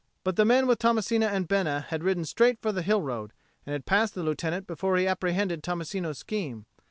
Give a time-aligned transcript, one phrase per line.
[0.23, 3.33] But the men with Tommasino and Bena had ridden straight for the hill road,
[3.67, 6.65] and had passed the Lieutenant before he apprehended Tommasino's scheme.